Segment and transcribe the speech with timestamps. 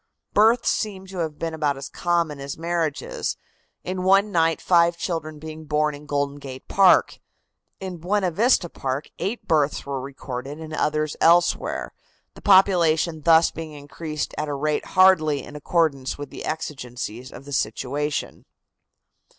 [0.33, 3.37] Births seem to have been about as common as marriages,
[3.83, 7.19] in one night five children being born in Golden Gate Park.
[7.79, 11.93] In Buena Vista Park eight births were recorded and others elsewhere,
[12.33, 17.45] the population being thus increased at a rate hardly in accordance with the exigencies of
[17.45, 18.45] the situation.